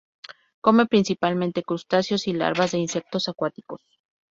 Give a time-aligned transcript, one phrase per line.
[0.61, 3.83] Come principalmente crustáceos y larvas de insectos acuáticos.